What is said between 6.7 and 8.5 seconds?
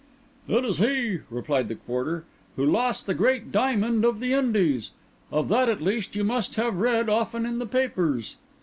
read often in the papers."